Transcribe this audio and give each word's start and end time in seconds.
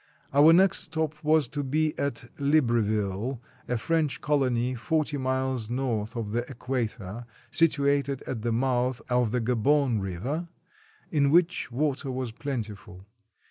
Our 0.33 0.51
next 0.51 0.79
stop 0.79 1.23
was 1.23 1.47
to 1.49 1.61
be 1.61 1.95
at 1.99 2.25
Libreville, 2.39 3.39
a 3.67 3.77
French 3.77 4.19
colony, 4.19 4.73
forty 4.73 5.15
miles 5.17 5.69
north 5.69 6.15
of 6.15 6.31
the 6.31 6.39
Equator, 6.49 7.27
situated 7.51 8.23
at 8.23 8.41
the 8.41 8.51
mouth 8.51 8.99
of 9.11 9.29
the 9.31 9.39
Gaboon 9.39 9.99
River, 10.01 10.47
in 11.11 11.29
which 11.29 11.71
water 11.71 12.09
was 12.09 12.31
plentiful. 12.31 13.05